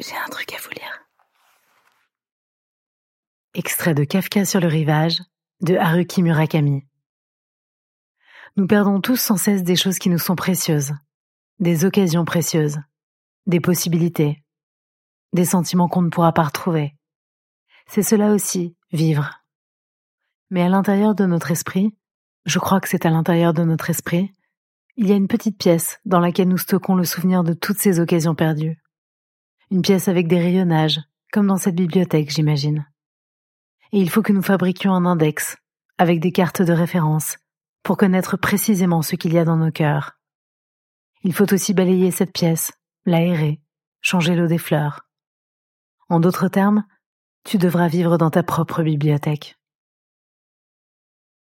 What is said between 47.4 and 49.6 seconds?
tu devras vivre dans ta propre bibliothèque.